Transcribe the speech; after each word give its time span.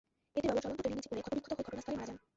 এতে 0.37 0.47
বাবর 0.49 0.61
চলন্ত 0.65 0.79
ট্রেনের 0.83 0.95
নিচে 0.99 1.09
পড়ে 1.11 1.23
ক্ষতবিক্ষত 1.25 1.53
হয়ে 1.57 1.65
ঘটনাস্থলেই 1.67 1.99
মারা 1.99 2.07
যান। 2.09 2.17